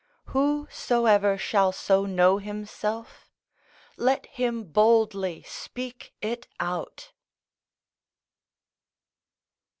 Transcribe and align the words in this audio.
Whosoever 0.33 1.37
shall 1.37 1.71
so 1.71 2.07
know 2.07 2.39
himself, 2.39 3.29
let 3.97 4.25
him 4.25 4.63
boldly 4.63 5.43
speak 5.43 6.11
it 6.23 6.47
out. 6.59 7.11